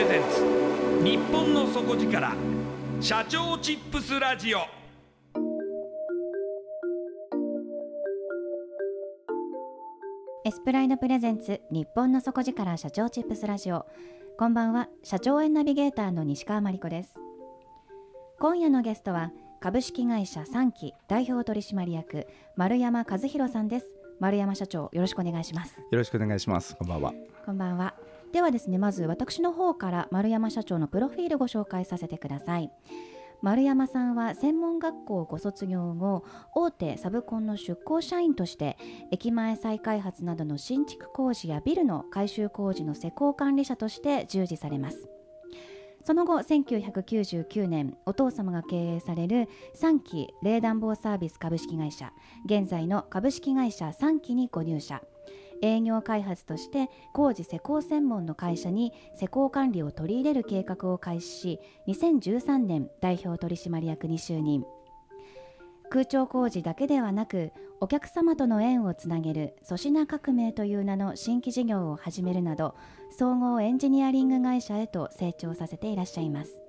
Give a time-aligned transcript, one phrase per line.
[0.00, 1.04] レゼンツ。
[1.04, 2.34] 日本の底力
[3.02, 4.60] 社長チップスラジオ。
[10.46, 13.84] エスプライドプレゼンツ日本の底力社長チップスラジオ。
[14.38, 17.20] こんばんは社長園ナビゲーターの西川真理子です。
[18.38, 23.86] 今夜のゲストは株式会社三期代表取締役丸山和弘さんです。
[24.18, 25.78] 丸山社長よろしくお願いします。
[25.78, 26.74] よろしくお願いします。
[26.74, 27.12] こんばんは。
[27.44, 27.94] こんばんは
[28.32, 32.70] ではですねまず私の方から丸山社長のプロフィールご紹介させてください。
[33.42, 36.24] 丸山さんは専門学校をご卒業後
[36.54, 38.76] 大手サブコンの出向社員として
[39.10, 45.08] 駅前再開発などの新築工事やビルの改修工事の施工管理者として従事されます。
[46.04, 52.12] その後1999年お父様が経営される三期冷暖房サービス株式会社
[52.46, 55.02] 現在の株式会社三期にご入社。
[55.62, 64.64] 営業開発として工事施工専門の会社に施工管理を取り入れる計画を開始し2013年代表取締役に就任。
[65.90, 67.50] 空調工事だけではなく
[67.80, 72.76] お客様との縁をつなげる粗品革命という名の新規事業を始めるなど
[73.10, 76.62] 総合エンジニアリング会社へと成長させていらっしゃいます。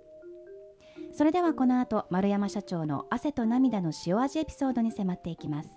[1.13, 5.69] それではこの後丸山社長の汗と涙の塩味エピソードに迫っていきます。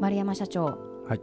[0.00, 1.20] 丸山社長、はい、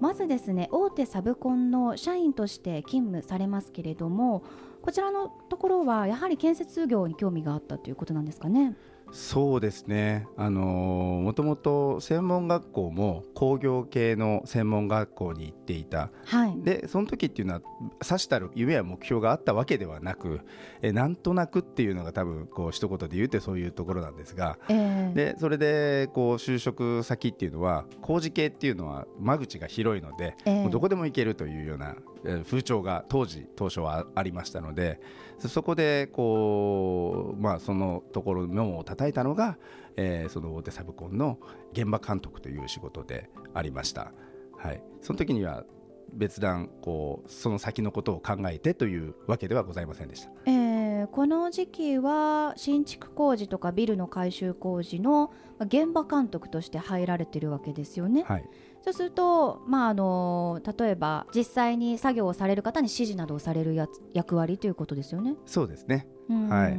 [0.00, 4.44] まずですね大手サブコンの社員として勤務されますけれども
[4.82, 8.76] こちらのところはやはり建設業に興味があったということなんですかね。
[9.10, 17.62] そうですね、あのもともと専門学校も工業系の専門学校に行っていた、はい、でその時っていうのは
[18.02, 20.40] さしたる夢や目標があったわけではなく
[20.82, 31.96] えなんとなくっていうのが多分こう一言で言うてそういうところなんですが、えー、でそれでこう就職先っていうのは工事系っていうのは間口が広いので、えー、どこでも行けるというような
[32.44, 35.00] 風潮が当時当初はありましたので
[35.46, 39.56] そこでこう、まあ、そのところの門を叩いたのが、
[39.96, 41.38] えー、その大手サブコンの
[41.72, 44.12] 現場監督という仕事でありました。
[44.56, 45.64] はい、その時には
[46.12, 58.22] 別段こうその先のことを考えてというわけではございませんでした、えー、この時期は新築工事とかビルの改修工事の現場監督として入られてるわけですよね。
[58.22, 58.44] はい、
[58.88, 65.34] そうすると、まあ、あの例えば実際に作業をされる方に指示などをされるや役割ということですよね。
[65.44, 66.08] そうですね、
[66.48, 66.78] はい、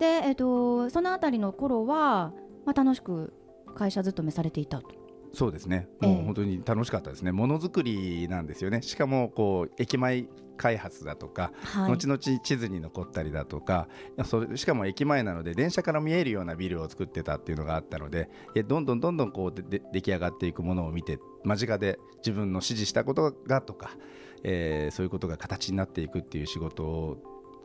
[0.00, 2.32] で、えーと、そのあたりの頃は、
[2.66, 3.32] まあ、楽しく
[3.76, 5.03] 会社勤めされていたと。
[5.34, 5.88] そうですね。
[6.02, 6.08] ええ。
[6.08, 7.32] もう本当に楽しかったですね。
[7.32, 8.82] ものづくりなんですよね。
[8.82, 10.26] しかもこう駅前
[10.56, 11.92] 開発だとか、はい。
[11.92, 13.88] 後々地図に残ったりだとか
[14.24, 18.30] それしかも駅前なので電車から見えるようなビルを作ってたっていうのがあったので
[18.68, 23.96] どんどんどんどんこうでで出来上がっていくものを見て間近で自分の指示したことがとか、
[24.44, 27.18] えーそういうことが形になっていくっていう仕事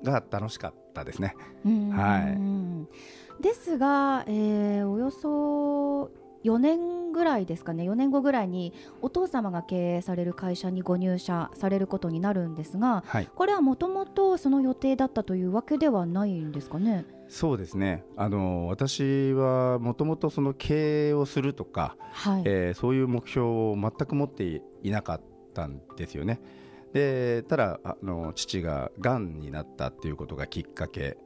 [0.03, 1.35] が楽しかったですね。
[1.65, 1.89] うん。
[1.91, 2.87] は
[3.39, 3.43] い。
[3.43, 6.09] ですが、えーおよそ
[6.43, 17.05] 4年ぐらいですかね4年後ぐらいにお父様が経営される会社にご入社されることになるんですがはいこれはもともとその予定だったというわけではないんですかね？
[17.27, 25.21] そうですねあの私はもともとその経営をするとか、はい、えーそういう目標を全く持っていなかっ
[25.53, 26.41] たんですよね。
[26.93, 31.17] でただあの父ががんになったっていうことがきっかけ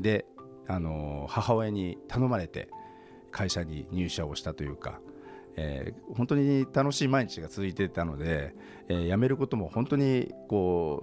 [0.00, 0.26] で
[0.66, 2.68] あの母親に頼まれて
[3.34, 5.00] 会社に入社をしたというか、
[5.56, 8.54] えー本当に楽しい毎日が続いていたので、
[8.88, 11.02] えー辞めることも本当にこ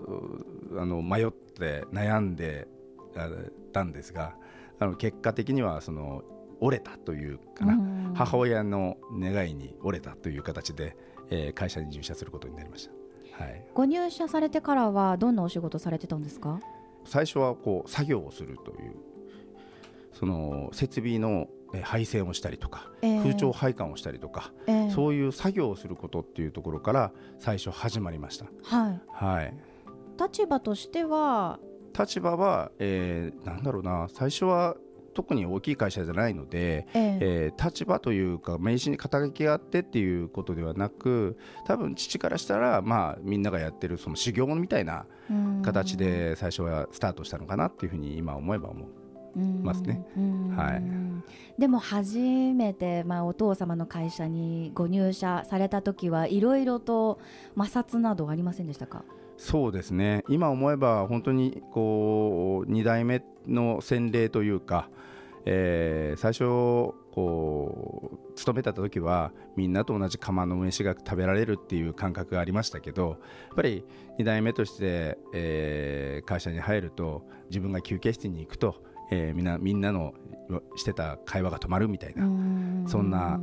[0.72, 2.68] うあの迷って悩んで
[3.16, 3.30] あ
[3.74, 4.36] たんですが
[4.80, 6.24] あの結果的にはその
[6.62, 8.13] 折れたというかな、うん。
[8.16, 10.95] 母親の願いに折れたという形で、
[11.30, 12.89] えー会社に入社することになりまし
[13.38, 16.60] た、はい、ご入社されてからはどんなお仕事されてたんですか？
[17.04, 18.95] 最初はこう作業をするという
[20.13, 23.21] その設備のえー配線をしたりとか、えー。
[23.21, 24.91] 空調配管をしたりとか、えー。
[24.91, 29.53] そういう作業をすることっていうところから最初始まりました、はい、はい、
[30.21, 31.59] 立場としては、
[31.97, 34.07] 立場は、えーなんだろうな。
[34.09, 34.75] 最初は
[35.13, 37.18] 特に大きい会社じゃないので、えー。
[37.21, 45.62] えー立場というか名刺に肩書きがあってっていうことではなく多分父からしたら、まあ、みんながやってるその修行みたいなうん。
[45.62, 49.00] 形で最初はスタートしたのかなっていうふうに今思えば思う。
[49.39, 50.06] ますね。
[50.18, 50.56] うん。
[50.56, 50.83] はい。
[51.60, 57.19] でも初めて、まあ、お父様の会社にご入社された時はいろいろと
[57.57, 59.04] 摩擦などありませんでしたか？
[59.38, 60.24] そうですね。
[60.30, 64.89] 今思えば本当にこう2代目の洗礼というか、
[65.45, 66.45] えー最初
[67.12, 73.83] こう勤めた時はみんなと同じ釜の飯が食べられるっていう感覚がありましたけどやっぱり
[74.18, 78.75] 2代目として、えー会社に入ると自分が休憩室に行くと、
[79.11, 80.13] えーみんなみんなの
[80.75, 82.23] してた会話が止まるみたいな、
[82.87, 83.39] そんな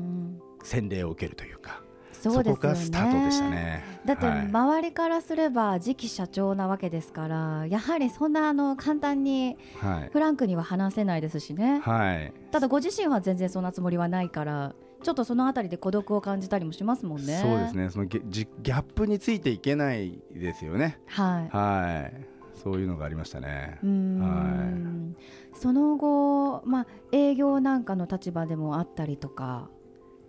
[0.63, 1.83] 洗礼を受けるというか
[2.13, 2.57] そうですよね。
[2.57, 3.85] こがスタートでしたね。
[4.05, 4.41] だってはい。
[4.47, 10.11] 周りからすれば次期社長なわけですからやはりそんなあの簡単にはい。
[10.13, 11.81] フランクには話せないですしね。
[11.81, 12.33] はい。
[12.51, 17.39] ただご自身は全然そんなつもりはないからちょっとそのあたりで孤独を感じたりもしますもんね。
[17.41, 17.91] そうですね。
[17.91, 20.99] そのギギギャップについていけないですよね。
[21.07, 21.57] はい。
[21.57, 23.79] はいそういうのがありましたね。
[23.83, 25.17] うーん
[25.55, 29.69] その後、まあ、営業なんかの立場でもあったりとか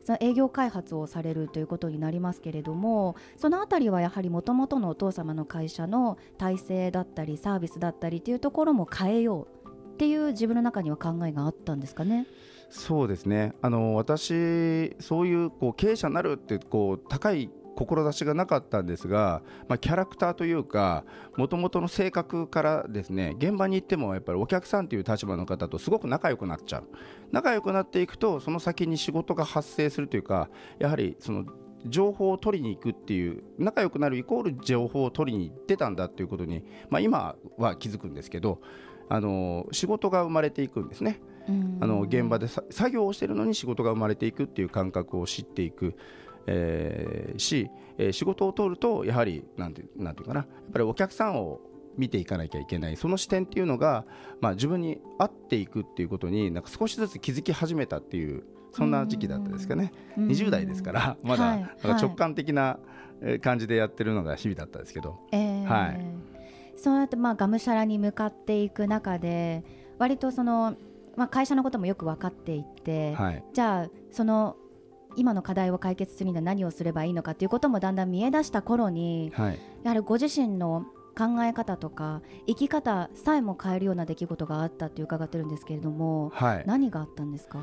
[0.04, 12.26] その営業開発をされるということになりますけれどもそのあたりはやはりもともとのお父様の会社の体制だったりサービスだったりというところも変えようっていう自分の中には考えがあったんですかね？
[12.72, 13.54] そうですね。
[13.62, 17.50] あの私そういうこう経営者になるってこう高い
[17.80, 21.06] 志がなかったんですが、まあ、キャラクターというか
[21.38, 26.84] もともとの性格からですね現場に行ってもやっぱりお客さんという立場の方とすごく仲良くなっちゃう。
[27.32, 30.50] 仲良くなっていくとその先に仕事が発生するというか
[30.80, 31.46] やはりその
[31.86, 38.60] 情報を取りに行くっていう仲良くなるイコール情報を取りに行ってたんだっていうことに、まあ、今は気づくんですけど
[39.08, 41.22] あの仕事が生まれていくんですね。
[41.82, 45.96] あの現場でさ作業をしているのに仕事が生まれていくっていう感覚を知っていく、
[46.50, 50.42] えーし、えー仕事を通るとやはりなんてなんていうかな。
[50.42, 51.60] やっぱりお客さんを
[51.98, 52.96] 見ていかなきゃいけない。
[52.98, 54.06] その視点っていうのが、
[54.42, 59.92] まあ、自分に合っていくっていうことになんか少しずつ気づき始めたっていうそんな時期だったですかね。
[60.18, 62.80] うん20代ですからまだはいなんか直感的な
[63.22, 65.20] えー感じでやってるのが日々だったですけど。
[65.32, 66.30] えーはい
[66.80, 69.66] そうやってまあがむしゃらに向かっていく中で
[69.98, 70.78] 割とその、
[71.18, 73.44] まあ、会社のこともよく分かっていって、はい。
[73.52, 74.56] じゃあその
[75.20, 79.60] 今の課題を解決するには何をすればいいのかということもだんだん見え出した頃にはい。
[79.84, 80.86] やはりご自身の
[81.18, 86.64] 考え方とか生き方さえも変えるような出来事があったって伺ってるんですけれどもはい。
[86.66, 87.60] 何があったんですか、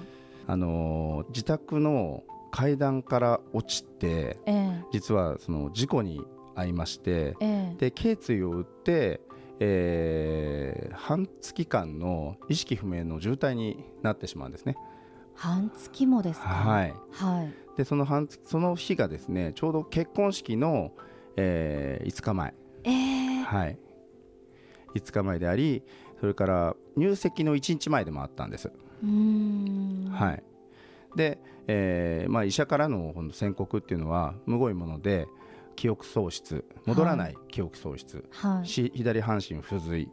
[0.47, 4.85] あのー自宅の階段から落ちてええ。
[4.93, 6.21] 実はその事故に
[6.55, 7.75] 遭いましてええ。
[7.79, 9.21] で頸椎を打って、
[9.61, 14.77] えー半月間の意識不明の重体になってしまうんですね。
[15.37, 16.49] 半月もですか？
[16.49, 17.53] はい、はい。
[17.77, 20.93] でその半月その日がですねちょうど結婚式の、
[21.37, 23.79] え5日前、ええはい、
[24.95, 25.83] 5日前であり
[26.19, 28.69] それから入籍の1日前でもあったんです。
[29.03, 30.11] うーん。
[30.11, 30.43] はい、
[31.17, 35.29] で、えーまあ、医者からの宣告っていうのはむごいもので
[35.75, 37.37] 記憶喪失戻らない。
[37.49, 38.67] 記憶喪失、はい。
[38.67, 40.09] し左半身不随。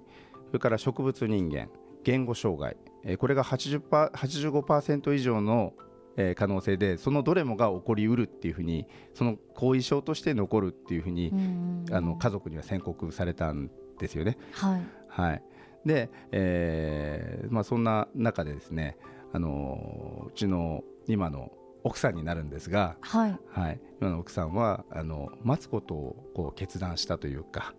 [0.48, 1.70] それから植物人間
[2.03, 5.74] 言語障害、えーこれが80パー85%以上の、
[6.17, 11.86] えー可能性でそのどれもが起こりうるっていうふうにその後遺症として残るっていうふうに、うん。
[11.91, 13.69] あの家族には宣告されたん
[14.00, 14.38] ですよね。
[14.51, 14.81] はい。
[15.07, 15.43] はい、
[15.86, 18.98] で、えーまあ、そんな中でですね、
[19.31, 21.51] あのーうちの今の
[21.83, 23.39] 奥さんになるんですが、はい。
[23.50, 27.74] はい、今の奥さんはあの待つことをこう決断したというか、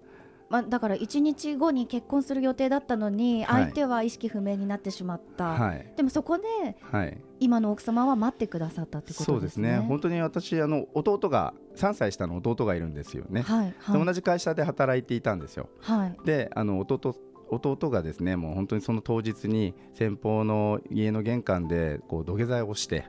[0.50, 3.62] まあ、だから1日後に結婚する予定だったのにはい。
[3.64, 5.92] 相手は意識不明になってしまった、はい。
[5.96, 6.44] でもそこで
[6.80, 9.34] はい、今の奥様は待ってくださったってことですね。
[9.34, 9.78] そうですね。
[9.78, 13.98] 本当に私あの弟が3歳下の弟がいるんですよね、はいはい。
[13.98, 15.68] で同じ会社で働いていたんですよ。
[15.80, 16.16] はい。
[16.24, 17.14] であの弟
[17.50, 23.06] 弟がですねもう本当にその当日に先方の家の玄関でこう土下座をして、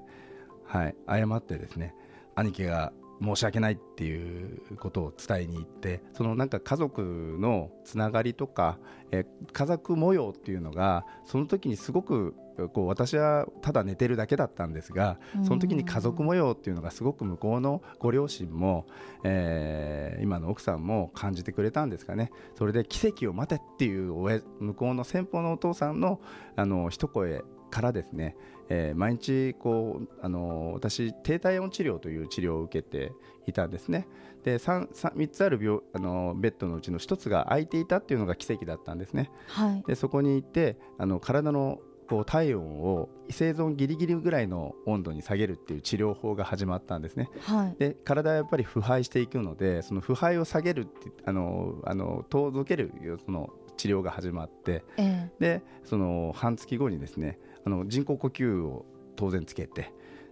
[0.65, 1.95] はい、謝ってですね
[2.35, 8.77] 兄貴が申し訳ないっていうことを伝えに行ってそのなんか家族のつながりとか、
[9.11, 12.35] え家族模様っていうのがその時にすごく
[12.73, 18.85] こう私はただ寝てるだけだったんですがその時に家族模様っていうのがすごく向こうのご両親も、
[19.23, 22.31] えー今の奥さんも感じてくれたんですかね。
[22.55, 26.19] それで奇跡を待てっていう親向こうの先方のお父さんの
[26.55, 28.35] あの一声からですね、
[28.69, 33.11] えー毎日こうあの私低体温治療という治療を受けて
[33.47, 34.07] いたんですね。
[34.43, 39.31] で 3, 3, 3つある病あのベッドのうちの1つが空いていたっていうのが奇跡だったんですね。
[39.47, 39.83] はい。
[39.87, 47.29] でそこに行ってあの体のこう体温を生存ギリギリぐらいの温度に下げるっていう治療法が始まったんですね。
[47.41, 47.75] はい。
[47.79, 52.91] で体はやっぱり腐敗していくのでその腐敗を下げるってあのあの遠ざける
[53.25, 54.83] その治療が始まって。
[54.97, 55.31] え。
[55.39, 59.91] でその半月後にですねあの人工呼吸を当然つけて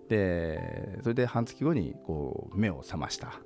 [0.09, 3.39] でそれで半月後にこう目を覚ました。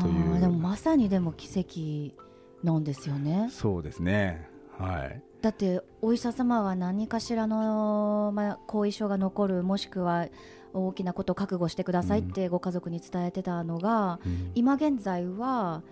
[0.00, 0.40] という。
[0.40, 2.16] でもまさにでも奇跡
[2.64, 3.48] なんですよね。
[3.50, 4.48] そうですね。
[4.78, 5.22] はい。
[5.40, 10.28] だってお医者様は何かしらの、まあ、後遺症が残るもしくは
[10.72, 14.52] 大きなことを覚悟してくださいってご家族に伝えてたのが、うん。
[14.54, 15.82] 今現在は、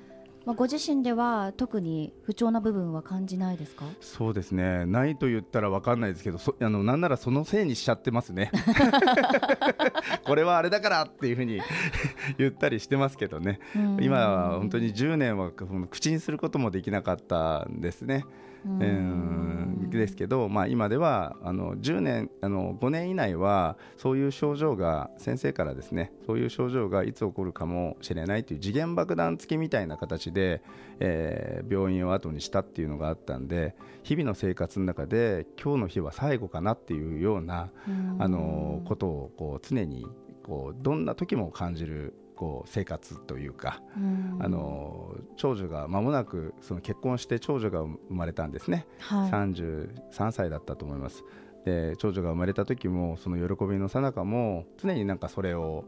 [0.51, 3.85] まあ、ご自身では特に不調な部分は感じないですか？
[4.01, 4.85] そうですね。
[4.85, 8.51] ないと言ったら分かんないですけどそあのなんならそのせいにしちゃってますね。
[10.27, 11.61] これはあれだからっていうふうに
[12.37, 13.61] 言ったりしてますけどね。
[14.01, 15.53] 今は本当に10年は
[15.89, 18.25] 口にすることもできなかったんですね。
[18.65, 18.81] うん。
[18.81, 19.51] うん。
[19.99, 30.63] ですけど、まあ、今ではあの10年あの5年以内はそういう症状が先生からですねそういう症状がいつ起こるかもしれないという時限爆弾付きみたいな形で、
[31.01, 38.17] えー病院を後にしたっていうのがあったんで日々の生活の中で今日の日は最後かなっていうようなうん。
[38.19, 40.07] あのことをこう常に
[40.43, 44.39] こうどんな時も感じるこう生活というかうん。
[44.41, 49.31] あの長女が間もなくその結婚して長女が生まれたんですね、はい。
[49.31, 51.23] 33歳だったと思います。
[51.67, 55.85] で長女が生まれた時もその喜びの最中も常になんかそれを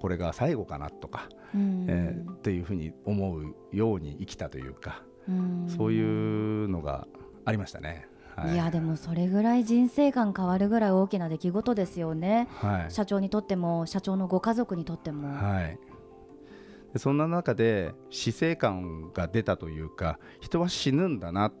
[0.00, 1.86] これが最後かなとか、うん。
[1.88, 5.66] えーっていうふうに思うように生きたというか、うん。
[5.68, 7.06] そういうのが
[7.44, 8.08] ありましたね。
[8.36, 8.54] はい。
[8.54, 12.48] いやでもそれぐらい人生観変わるぐらい大きな出来事ですよね。
[12.52, 12.90] はい。
[12.90, 15.78] 社長にとっても社長のご家族にとっても、はい、
[16.92, 21.52] でそんな中で死生観が出たというか人は死ぬんだな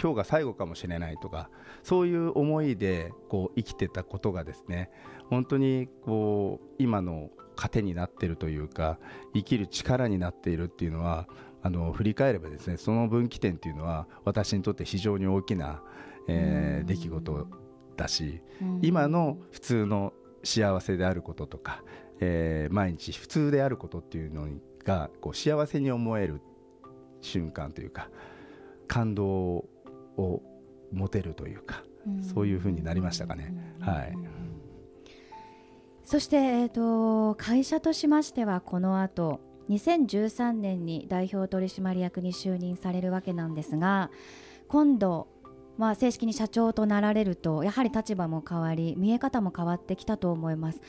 [0.00, 1.50] 今日が最後かもしれないとか
[1.82, 4.90] そういう思いでこう生きてたことがですね
[5.28, 9.00] 本当にこう今の糧になっているというか
[9.34, 11.26] 生きる力になっているっていうのは
[11.62, 15.82] あの振り返ればですねその分岐点っていうのは私にとって非常に大きな、
[16.28, 16.86] えーうん。
[16.86, 17.46] 出来事
[17.96, 18.80] だしうん。
[18.82, 20.12] 今の普通の
[20.44, 21.82] 幸せであることとか、
[22.20, 24.48] えー毎日普通であることっていうの
[24.84, 26.40] がこう幸せに思える
[27.20, 28.08] 瞬間というか
[28.86, 29.66] 感動
[30.16, 30.42] を
[30.92, 31.82] 持てるというか
[32.22, 33.54] そういう風になりましたかね。
[33.80, 34.14] はい。
[36.04, 44.10] そして、えー、と会社としましてはこの後2013年に代表取締役に就任されるわけなんですが
[44.68, 45.28] 今度、
[45.76, 50.80] まあ、正式に社長となられるとやはり立場も変わり見え方も変わってきたと思います。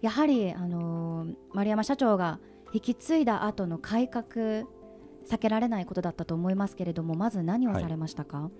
[0.00, 2.38] やはり、あのー丸山社長が
[2.74, 4.24] 引き継いだ後の改革
[5.26, 8.50] 避けられないことだったと思いますけれどもまず何をされましたか、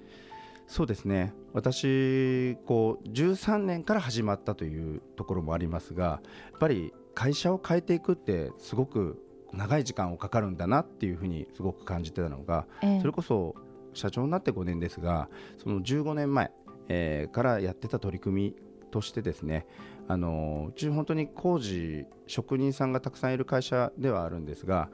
[0.67, 1.35] そうですね。
[1.53, 6.21] 私こう13年から始まったというところもありますがや
[6.57, 9.23] っぱり会社を変えていくってすごく
[9.57, 13.01] 長い時間をかかるんだなっていうふうにすごく感じてたのがええ。
[13.01, 13.55] それこそ
[13.93, 16.51] 社長になって5年ですがその15年前、
[16.89, 18.57] えーからやってた取り組み
[18.91, 19.67] としてですね
[20.07, 24.91] あのうち本当に工事職人さんがたくさんいる会社ではあるんですが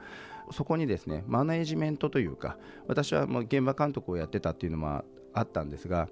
[0.51, 5.03] そこにですねマネージメントというか私はもう現場監督をやってたっていうのも
[5.33, 6.09] あったんですが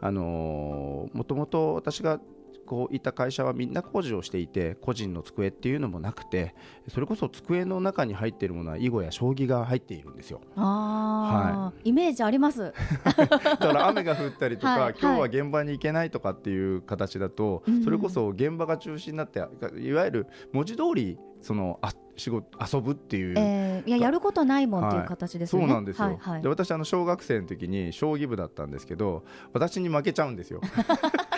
[0.00, 2.20] あのもともと私が
[2.70, 6.54] こういった会社はみんな工事をしていて個人の机っていうのもなくて
[6.86, 10.40] それこそ机の中に入っているものは囲碁や将棋が入っているんですよ。
[10.54, 12.72] あはい、イメージあります。
[13.02, 17.82] だから雨が降ったりとか、はい今日は現場に行けないとかっていう形だと、うん。
[17.82, 19.40] それこそ現場が中心になって
[19.76, 23.34] いわゆる文字通りそのあ仕事遊ぶっていう。
[23.36, 26.42] えー、いややることないもんっていう形ですよね、そうなんですよ、はいはい。
[26.42, 30.60] で私あの小学生の時に将棋部だったんですけど私に負けちゃうんですよ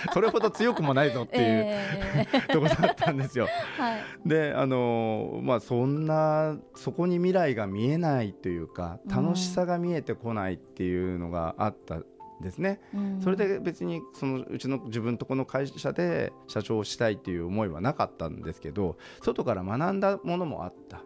[0.12, 3.48] それほど強くもないぞっていう、えーところだったんですよ。
[3.78, 4.28] はい。
[4.28, 12.04] であのーまあそんなそこに未来が見えないというか楽しさが見えてこないっていうのがあったん
[12.40, 13.20] ですね、うん。
[13.20, 21.02] それで別にそのうちの自分とこの会社で社長をしたいっていう思いはなかったんですけど外から学んだものもあった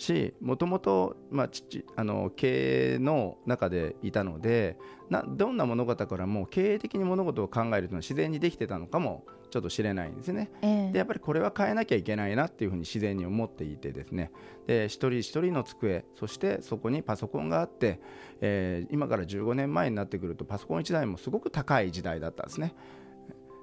[0.00, 4.78] しもともとまあ父あの経営の中でいたので
[5.10, 10.50] などんな物事からも経営的に物事を考えるというのは自然にできてたのかもちょっと知れないんですね。
[10.62, 14.32] えーでやっぱりこれは変えなきゃいけないなっていうふうに自然に思っていてですね
[14.66, 18.00] で一人一人の机そしてそこにパソコンがあって、
[18.40, 22.74] えー今から15年前になってくるとパソコン1台もすごく高い時代だったんですね。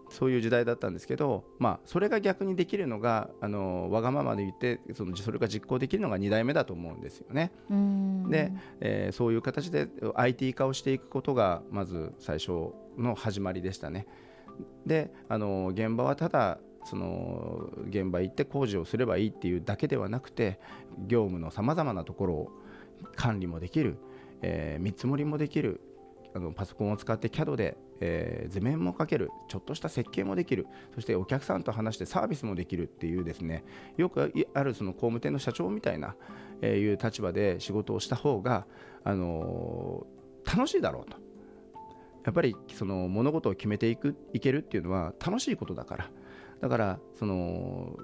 [0.09, 7.51] そういう時代だったんですけど、まあ、それが逆にできるのがあのわがままで言ってそのそれが実行できるのが2代目だと思うんですよね。
[7.69, 14.07] うんで、えーそういう形で IT 化をしていくことがまず最初の始まりでしたね。
[14.85, 20.59] であの現場はただその現場行って工事をすればいいっていうだけではなくて
[21.07, 22.51] 業務のさまざまなところを
[23.15, 23.97] 管理もできる、
[24.41, 25.81] えー見積もりもできる
[26.33, 33.63] あのパソコンを使って CAD で、えー図面もかけるちょっとした設計もできるそしてお客さんと話してサービスもできるっていうですね
[33.97, 36.15] よくあるその工務店の社長みたいな、
[36.61, 38.65] えーいう立場で仕事をした方が、
[39.03, 41.17] あのー楽しいだろうと。
[42.23, 46.09] やっぱりその物事を決めていくいけるっていうのは楽しいことだから。
[46.61, 47.97] だからその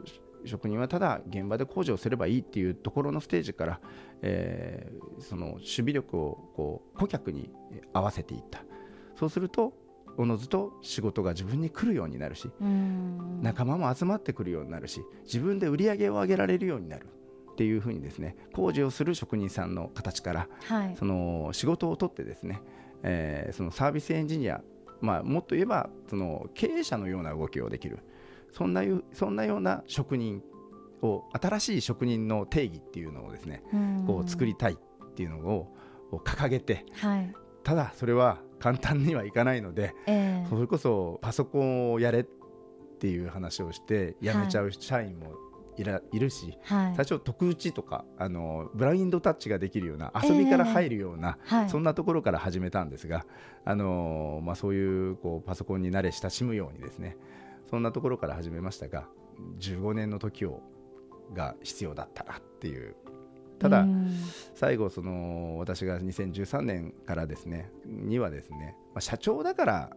[0.46, 3.80] 職人はただ現場で工事をすればいいっていうところのステージから、
[4.22, 7.50] えーその守備力をこう顧客に
[7.94, 8.64] 合わせていった。
[9.16, 9.74] そうすると
[10.18, 13.42] おのずと仕事が自分に来るようになるしうん。
[13.42, 17.08] 仲間も集まってくるようになるし自分で売り上げを上げられるようになる
[17.52, 20.96] っていうふうにですね工事をする職人さんの形からはい。
[20.98, 22.62] その仕事を取ってですね、
[23.04, 24.62] えーそのサービスエンジニア、
[25.02, 28.00] まあ、もっと言えばその経営者のような動きをできる。
[28.52, 30.44] そんないうそんなような職人
[31.02, 34.04] を新しい職人の定義っていうのをですねうん。
[34.06, 34.78] こう作りたいっ
[35.16, 35.76] ていうのを
[36.12, 37.34] を掲げてはい。
[37.64, 42.24] ただそれは簡単にはいかないのでえーそれこそパソコンをやれっ
[43.00, 45.34] ていう話をして辞めちゃう社員も
[45.78, 46.96] いらいるしはい。
[46.96, 51.70] 最初特打ちとかあのブラインドタッチができるような遊びから入るような、はい。
[51.70, 53.26] そんなところから始めたんですが、
[53.66, 57.18] あのまあ、そういうこうパソコンに慣れ親しむようにですね
[57.70, 59.08] そんなところから始めましたが
[59.60, 60.62] 15年の時を
[61.34, 62.96] が必要だったなっていう
[63.60, 64.10] ただ、うん
[64.56, 69.90] 最後その私が2013年からですねにはですね、まあ、社長だから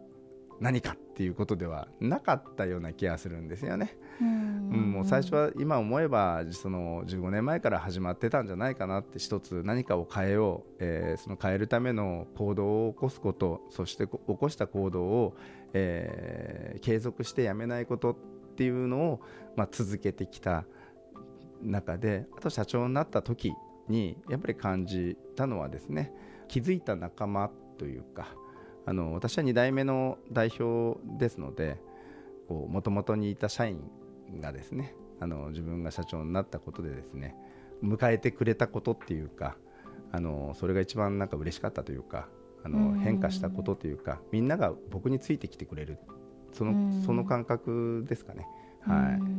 [0.59, 3.95] 何かっていうことではなかったような気がするんですよね。
[4.19, 15.35] うんうん、もう最初は今思えばその15年前から始まってたんじゃないかなって一つ何かを変えよう、えーその変えるための行動を起こすことそしてこ起こした行動を、
[15.73, 18.15] えー継続してやめないことっ
[18.55, 19.21] ていうのを、
[19.55, 20.65] まあ、続けてきた
[21.61, 23.53] 中であと社長になった時
[23.87, 26.13] にやっぱり感じたのはですね
[26.47, 28.27] 気づいた仲間というか
[28.85, 31.77] あの私は2代目の代表ですので
[32.49, 33.81] もともとにいた社員
[34.39, 37.35] がですねあの自分が社長になったことでですね
[37.83, 39.57] 迎えてくれたことっていうか
[40.11, 42.27] あのそれが一番なんか嬉しかったというか
[42.63, 42.95] あうん。
[42.95, 45.97] の変化したことというかみんなが僕についてきてくれる
[46.53, 46.99] そうん。
[46.99, 48.47] のその感覚ですかね。
[48.87, 49.19] うはい。
[49.21, 49.36] ん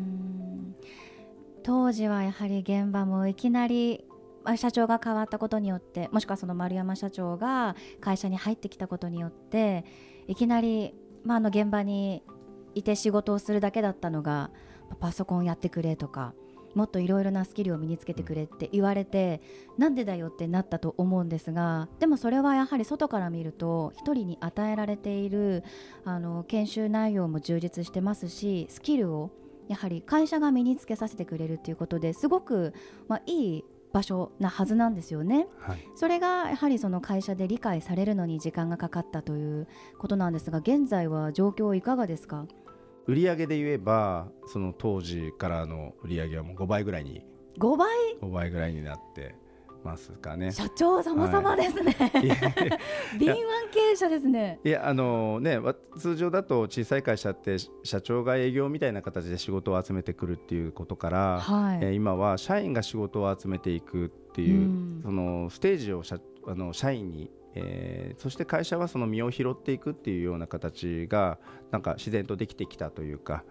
[1.63, 4.05] 当時はやはり現場もいきなり
[4.57, 9.85] 社長が変わったことによってもしくはその丸山社長が会社に入ってきたことによって
[10.27, 10.95] いきなり、
[11.25, 12.23] まあ、あの現場に
[12.75, 14.51] いて仕事をするだけだったのが
[15.01, 16.33] パソコンやってくれとか
[16.75, 19.41] もっといろいろなスキルを身につけてくれって言われて、
[19.79, 25.65] なんでだよってなったと思うんですがでもそれはやはり外から見ると一人に与えられている
[26.05, 29.31] あの研修内容も充実してますしスキルを
[29.69, 32.73] やはり会社が身につけさせてくれるっていうことですごく、
[33.07, 35.47] まあ、いい場所なはずなんですよね。
[35.61, 35.79] はい。
[35.95, 39.67] それがやはりその会社で理解されるのに時間がかかったという
[39.99, 42.47] ことなんですが現在は状況いかがですか？
[43.07, 47.23] 売り上げで言えばその当時からの売り上げはもう5倍ぐらいに。
[47.59, 47.89] 5倍
[48.21, 49.35] ？5倍ぐらいになって
[49.85, 50.53] ますかね。
[50.53, 51.97] 社長様々ですね、
[53.19, 53.39] 敏腕
[53.73, 54.61] 経営者ですね。
[54.65, 61.79] いやあのねわ通常だと小さい会社ってし社長が営業みたいな形で仕事を集めてくるっていうことから、はい。
[61.83, 65.01] えー今は社員が仕事を集めていくっていう、うん。
[65.03, 71.39] そのステージを社あの社員に、えーそして会社はその身を拾っていくっていうような形が
[71.71, 73.45] なんか自然とできてきたというか。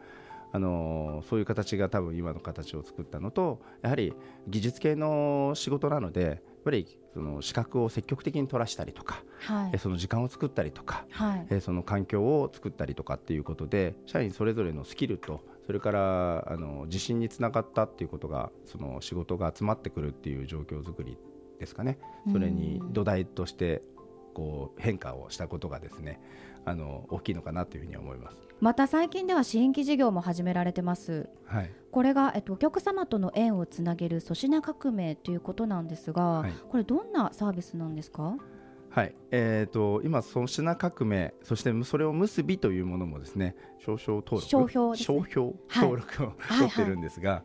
[0.52, 4.14] あのそういう形が多分今の形を作ったのとやはり
[4.48, 9.70] 技術系の仕事なのでやっぱりその資格を積極的に取らしたりとか、はい。
[9.74, 11.48] えーその時間を作ったりとか、はい。
[11.50, 21.18] えーその環境を作ったりとかっていうことで社員それぞれのスキルとそれからあの自信につながったっていうことがその仕事が集まってくるっていう状況づくり
[21.60, 21.98] ですかね。
[22.32, 23.82] それに土台として
[24.34, 26.20] こう変化をしたことがですね
[26.70, 28.38] あの大きいのかなというふうに思います。
[28.60, 31.30] また最近では新規事業も始められてます。
[31.46, 31.72] はい。
[31.92, 36.52] これが、えっと、お客様との縁をつなげる粗品革命ということなんですが、はい。
[36.70, 38.36] これどんなサービスなんですか？
[38.90, 39.16] はい。
[39.32, 44.98] えー、と今、粗品革命そしてそれを結びというものもですね商標登録商標ね。
[44.98, 45.90] 商標はい。
[45.90, 47.44] 登録をはい取ってるんですが、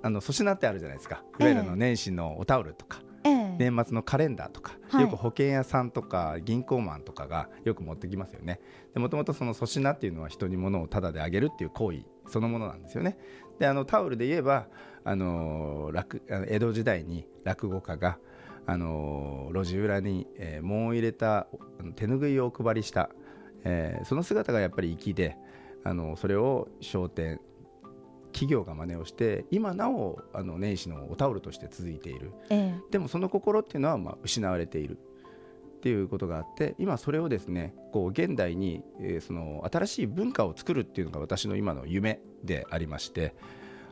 [0.00, 1.24] あの粗品ってあるじゃないですか。
[1.38, 1.76] いわゆるあのええ。
[1.76, 5.02] 年始のおタオルとか、ええ年末のカレンダーとか、はい。
[5.02, 8.60] よく保険屋さんとか銀行マンとかがよく持ってきますよね。
[8.94, 13.18] でもともとその粗品っていうのは人に物をタダであげるっていう行為そのものなんですよね。
[13.58, 14.66] であのタオルで言えば、
[15.04, 18.18] あのー落江戸時代に落語家が、
[18.66, 21.46] あのー路地裏に、えー門を入れた
[21.94, 23.10] 手ぬぐいをお配りした、
[23.64, 25.36] えーその姿がやっぱり粋で、
[25.84, 27.40] あのそれを商店
[28.32, 32.32] 企業が真似をして今なおあの年始のおタオルとして続いている。
[32.50, 34.98] えでもその心っていうのはまあ失われている。
[34.98, 43.34] っていうことがあって今それをですねこう現代に、えーその新しい文化を作るっていうのが私の今の夢でありまして。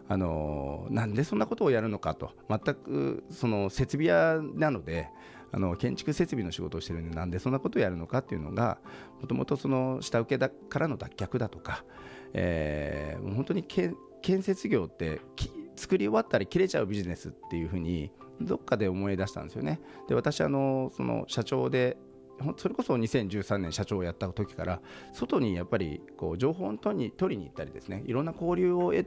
[0.09, 2.33] あのーなんでそんなことをやるのかと。
[2.48, 5.09] 全くその設備屋なので
[5.53, 8.79] あの建築設備の仕事をしてるんでなんでそんなことをやるのかっていうのが
[9.20, 11.85] もともとその下請けだからの脱却だとか、
[12.33, 15.20] えーもう本当に建建設業って
[15.76, 19.80] 作り終わったら切れちゃうビジネスっていうふうにどっかで思い出したんですよね。
[20.09, 21.96] で私あのその社長で
[22.56, 24.80] それこそ2013年社長をやった時から
[25.12, 29.06] 外にやっぱりこう情報を取りに取りに行ったりですねいろんな交流を得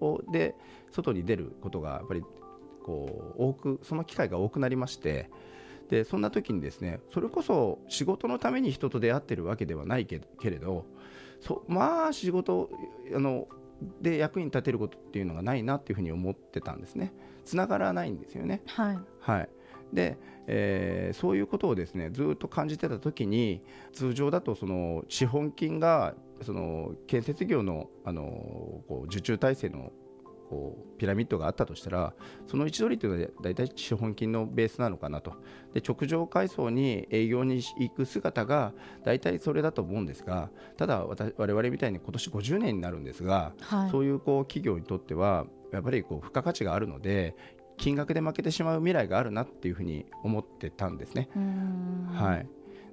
[0.00, 0.54] をで
[0.92, 2.22] 外に出ることがやっぱり
[2.84, 5.28] こう多くその機会が多くなりまして
[5.88, 10.86] でそんな時にですねそれこそ仕事のために人と出会ってるわけではないけけれど
[11.40, 12.70] そまあ仕事
[13.14, 13.48] あの
[14.00, 17.12] で役に立てることっていうのがないなっていうふうに思ってたんですね。
[17.44, 18.62] つながらないんですよね。
[18.66, 18.98] はい。
[19.20, 19.48] はい。
[19.92, 23.62] で、えーそういうことをですねずっと感じてた時に
[23.92, 28.22] 通常だとその資本金がその建設業のあの
[28.88, 29.92] こう受注体制の
[30.48, 32.14] こうピラミッドがあったとしたら
[32.46, 35.34] その位置取りというのは大体資本金のベースなのかなと
[35.74, 38.72] で直上階層に営業に行く姿が
[39.04, 47.34] 大体それだと思うんですがただ私我々みたいに今年50年になるんですがはいそういうこう企業にとってはやっぱりこう付加価値があるので
[47.76, 51.28] 金額で負けてしまう未来があるなっていうふうに思ってたんですね。
[52.12, 52.48] はい、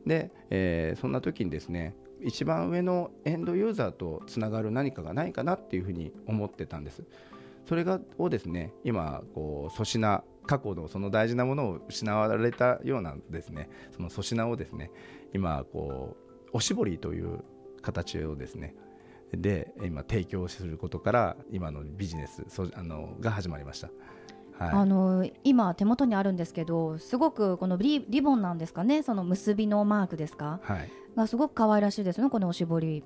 [0.05, 7.03] で、えーそんな時にですね一番上のエンドユーザーとつながる何かがないかなっていうふうに思ってたんです。
[7.65, 13.69] それがをですね今こう粗品過去のその大事なものを失われたようなですね。
[13.91, 14.91] その粗品をですね
[15.33, 17.43] 今こうおしぼりという
[17.81, 18.75] 形をですね
[19.33, 23.89] で今提供することから今のビジネスそあのが始まりました。
[24.57, 29.03] はい、あの今手元にあるんですけどすごくこのリリボンなんですかね？
[29.03, 30.59] その結びのマークですか？
[30.63, 30.89] はい。
[31.15, 33.03] がすごく可愛らしいですねこのおしぼり。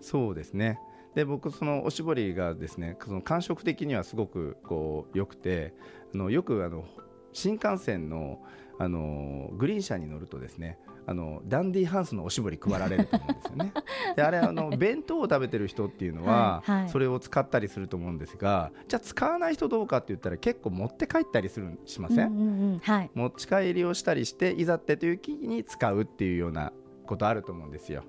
[0.00, 0.78] そうですね。
[1.14, 5.74] で僕そのおしぼりがですねその感触的にはすごくこう良くて
[6.14, 6.84] あのよくあの
[7.32, 8.40] 新幹線の
[8.78, 13.72] あのグリーン車に乗るとですねあのダンディハンスのおしぼり配られると思うんですよね。
[14.16, 26.72] であれあの弁当を食べてる人っていうのは、はいはいそれを使ったりすると思うんですがじゃあ使わない人どうかって言ったら結構持って帰ったりするしません、うんうんうんはい持ち帰りをしたりしていざってという時に使うっていうような
[27.06, 28.04] ことあると思うんですよ。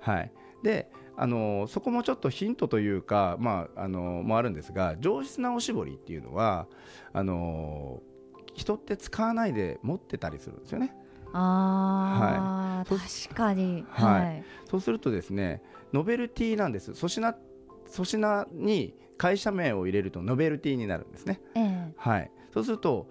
[0.00, 0.32] はい、
[0.62, 6.66] であのそこもちょっとヒントというか、まあ、あのもあるんですが上質なおしぼりっていうのは
[7.12, 8.02] あの
[8.54, 10.94] 人って使わないで持ってたりするんですよね。
[11.32, 12.98] あー、はい。
[13.28, 13.84] 確かに。
[13.88, 14.20] はい。
[14.20, 14.44] はい。
[14.70, 16.94] そうするとですねノベルティなんです。
[16.94, 17.34] 粗品
[17.90, 21.40] 粗品に会社名を入れるとノベルティになるんですね。
[21.54, 21.92] ええ。
[21.96, 23.08] はい、そうすると、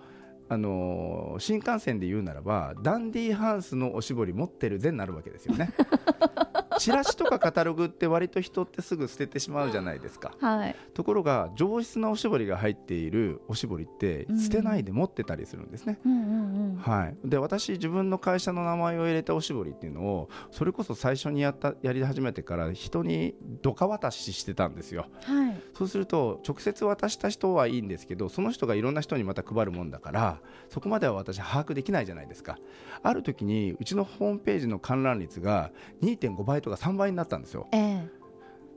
[0.49, 5.73] あのー新幹線で言うならばダンディハンスのおしぼり持ってるぜになるわけですよね。
[6.77, 10.33] チラシとかカタログって割と人ってすぐ捨ててしまうじゃないですか。
[10.39, 10.75] はい。
[10.93, 25.07] ところが上質なおしぼりが入っているおしぼりって捨てないで持ってたりするんですね、うんはい、で私自分の会社の名前を入れたおしぼりっていうのをそれこそ最初にやったやり始めてから人にどか渡ししてたんですよ。
[25.23, 25.61] はい。
[25.73, 30.34] そうすると直接渡した人はいいんですけどその人がいろんな人にまた配るもんだから
[30.69, 32.57] そこまでは私把握できないじゃないですか。
[33.03, 35.71] ある時にうちのホームページの観覧率が
[36.01, 37.67] 2.5倍とか3倍になったんですよ。
[37.71, 38.25] ええ。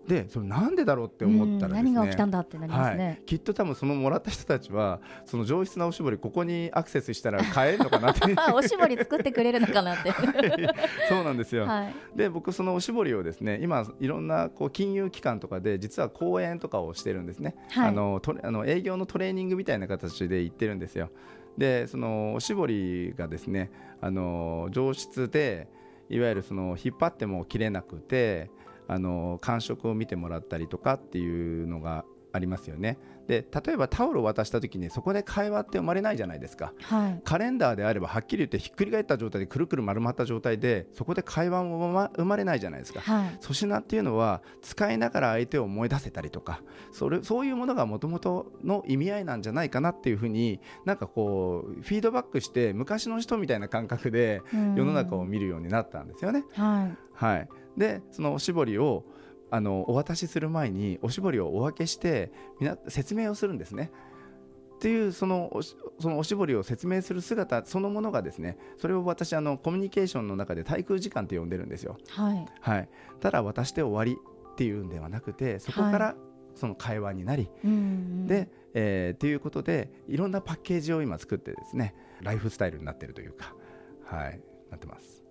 [0.08, 2.96] でそれなんでだろうって思ったらですねうん何が起きたんだってなりますはい。
[2.96, 8.20] ね、、きっと多分そのもらった人たちはその上質なおしぼりここにアクセスしたら買えるのかなって。
[8.36, 10.10] あ おしぼり作ってくれるのかなって。
[11.08, 11.94] そうなんですよ、はい。
[12.16, 17.88] で僕そのおしぼりをですね今いろんなこう金融機関とかで実は講演とかをしてるんですね、はい。
[17.88, 21.10] あのあの営業のトレーニングみたいな形で行ってるんですよ
[21.58, 25.68] でそのおしぼりがですねあの上質で
[26.08, 28.50] いわゆるその引っ張っても切れなくて
[28.86, 32.04] あの感触を見てもらったりとかっていうのが
[32.38, 32.98] ありますよね。
[33.26, 36.72] で例えばタオルを渡した時にそこで会話って生まれないじゃないですか。
[36.82, 37.20] はい。
[37.24, 43.00] カレンダーであればはっきり言ってひっくり返った状態でくるくる丸まった状態でそこで会話も生ま生まれないじゃないですか。
[43.00, 43.38] はい。
[43.42, 54.40] 粗品っていうのは使いながら相手を思い出せたりとかそれそういうものがもともとの意味合いなんじゃないかなっていうふうになんかこうフィードバックして昔の人みたいな感覚で
[54.74, 56.44] 世の中を見るようになったんですよね。
[56.54, 57.08] はい。
[57.12, 59.04] はい、でそのおしぼりを
[59.50, 63.90] あのお渡しする前におしぼりをお分けしてみな説明をするんですね。
[64.76, 71.98] っていうそのおしそのおしぼりを説明する姿そのものがですねそれを私あのコミュニケーションの中で対空時間って呼んでるんですよ。
[72.10, 72.88] はいはい、
[73.20, 74.20] ただ渡して終わり
[74.52, 76.14] っていうんではなくてそこから
[76.54, 83.54] その会話になり、うんうんで、えーっていうことでいろんなパッケージを今作ってですねライフスタイルになってるというか、
[84.04, 85.24] はい、なってます。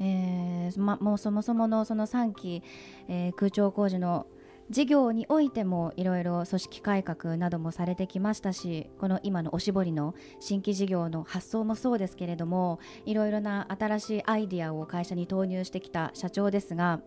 [0.00, 2.62] えーま、もうそもそものその3期、
[3.08, 4.26] えー空調工事の
[4.68, 17.00] 事業においてもいろいろ組織改革などもされてきましたしこの今のおしぼりの新規事業の発想もそうですけれどもいろいろな新しいアイディアを会社に投入してきた社長ですが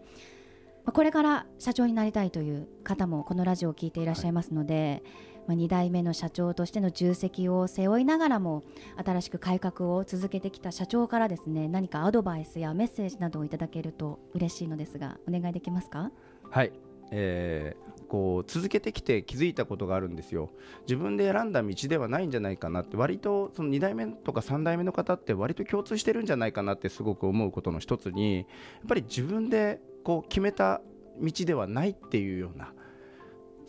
[0.86, 5.04] これから社長になりたいという方もこのラジオを聞いていらっしゃいますので、
[5.50, 8.62] まあ、2代目の社長としての重責を背負いながらも
[9.04, 16.12] 新しく改革を続けてきた社長からですね何かアドバイスやメッセージなどをいただけると嬉しいのですがお願いできますか？
[16.52, 16.72] はい。
[17.10, 20.50] えーこう続けてきて気づいたことがあるんですよ。
[20.88, 28.46] 自分で選んだ道ではないんじゃないかなって割とその2代目とか3代目の方って割と共通してるんじゃないかなってすごく思うことの一つにやっ
[28.88, 30.82] ぱり自分でこう決めた
[31.22, 32.74] 道ではないっていうような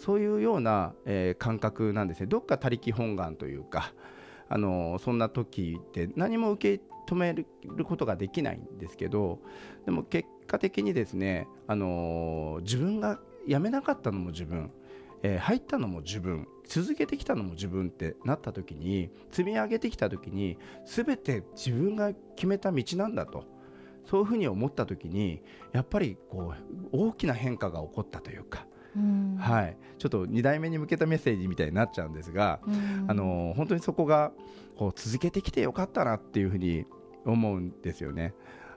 [0.01, 2.27] そういうような、えー感覚なんですね。
[2.27, 3.93] どっか他力本願というか
[4.49, 7.47] あのそんな時って何も受け止める
[7.85, 9.39] ことができないんですけど
[9.85, 14.71] でも結果的にですね、あの自分が辞めなかったのも自分、
[15.23, 23.45] えー入ったのも自分続けてきたのも自分ってなった時に積み上げてきた時に全て自分が決めた道なんだと
[24.07, 28.67] そういうふうに思った時にやっぱりこう大きな変化が起こったというか、
[29.38, 33.05] はい、ちょっと2代目に向けたメッセージみたいになっちゃうんですが、うん。
[33.09, 34.33] あの本当にそこが
[34.76, 36.87] こう続けてきてよかったなっていうふうに
[37.24, 38.35] 思うんですよね。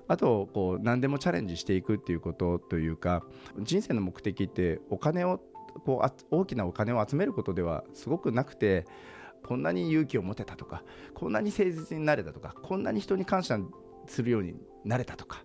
[0.07, 3.23] あとこう何でもチャレンジしていくっていうことというか
[3.59, 5.39] 人生の目的ってお金を
[5.85, 8.85] こうあ大きなお金を集めることではすごくなくて
[9.45, 13.59] こんなに勇気を持てたとかこんなに誠実になれたとかこんなに人に感謝
[14.07, 15.43] するようになれたとか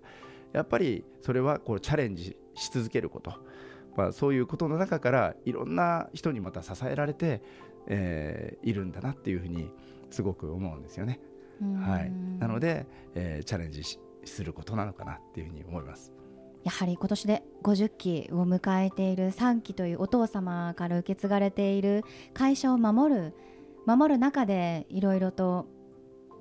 [0.52, 3.34] やっぱりそれはこうチャレンジし続けること、
[3.98, 7.42] まあ、そういうことの中からいろんな人にまた支えられて、
[7.88, 9.70] えーいるんだなっていうふうに
[10.10, 11.18] すごく思うんですよね。
[11.60, 16.12] うんはい、なので、えーチャレンジしすることなのかなっていうふうに思います。
[16.62, 23.34] やはり今年で50期を迎えている3期というお父様から受け継がれている会社を守る
[23.84, 25.66] 守る中でいろいろと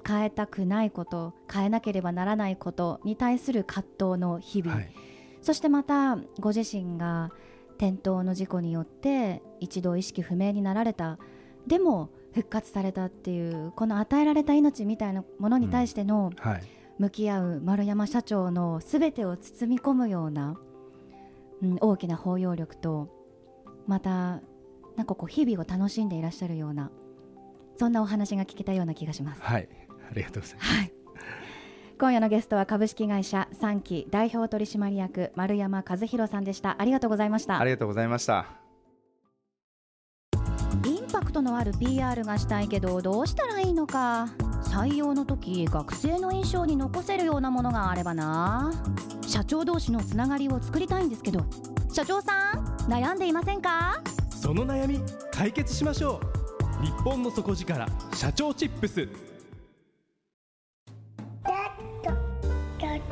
[0.05, 4.91] 変えたくないこと変えなければならないことに対する葛藤の日々、はい、
[5.41, 7.31] そしてまたご自身が
[7.77, 11.19] 転倒の事故によって一度意識不明になられた
[11.67, 16.63] でも復活されたっていうこの与えられた命みたいなものに対してのはい、
[16.99, 20.59] 向き合う丸山社長のすべてを包み込むような、
[21.61, 23.09] うん、大きな包容力と
[23.87, 24.41] また
[24.95, 26.91] なんかこう日々を楽しんでいらっしゃるような
[27.75, 29.41] そんなお話が聞けたような気がします。
[29.41, 29.69] はい、
[30.09, 30.75] ありがとうございます。
[30.75, 30.96] はい
[31.99, 36.75] 今夜のゲストは株式会社三期代表取締役丸山和弘さんでした。
[36.79, 37.59] ありがとうございました。
[37.59, 38.45] ありがとうございました。
[40.85, 44.27] インパクトのある PR がしたいけどどうしたらいいのか。
[44.61, 48.71] 採用の時学生の印象に残せるようなものがあればな。
[49.25, 51.45] 社長同士のつながりを作りたいんですけど。
[51.91, 54.03] 社長さん悩んでいませんか？
[54.29, 54.99] その悩み
[55.31, 56.21] 解決しましょ
[56.81, 56.85] う。
[56.85, 59.09] 日本の底力社長チップス